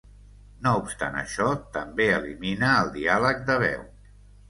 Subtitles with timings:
[0.67, 1.47] No obstant això,
[1.77, 3.89] també elimina el diàleg de veu.